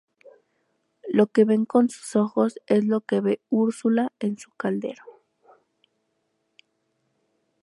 Lo 1.09 1.27
que 1.27 1.45
ven 1.45 1.65
con 1.65 1.87
sus 1.91 2.15
ojos 2.15 2.55
es 2.65 2.83
lo 2.85 3.01
que 3.01 3.21
ve 3.21 3.39
Úrsula 3.51 4.11
en 4.19 4.39
su 4.39 4.49
caldero. 4.53 5.03